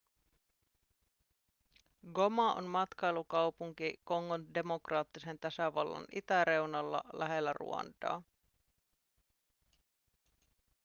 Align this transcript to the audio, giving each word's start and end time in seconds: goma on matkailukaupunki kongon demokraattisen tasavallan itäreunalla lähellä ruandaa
goma 2.13 2.53
on 2.53 2.65
matkailukaupunki 2.65 3.99
kongon 4.03 4.53
demokraattisen 4.53 5.39
tasavallan 5.39 6.05
itäreunalla 6.15 7.01
lähellä 7.13 7.53
ruandaa 7.53 8.21